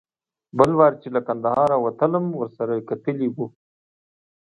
[0.57, 3.37] بل وار چې له کندهاره وتلم ورسره کتلي و.